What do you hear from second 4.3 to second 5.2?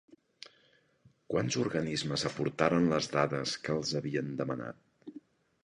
demanat?